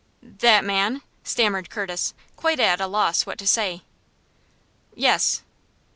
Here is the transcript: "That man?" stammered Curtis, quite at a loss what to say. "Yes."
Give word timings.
"That 0.23 0.63
man?" 0.65 1.03
stammered 1.23 1.69
Curtis, 1.69 2.15
quite 2.35 2.59
at 2.59 2.81
a 2.81 2.87
loss 2.87 3.27
what 3.27 3.37
to 3.37 3.45
say. 3.45 3.83
"Yes." 4.95 5.43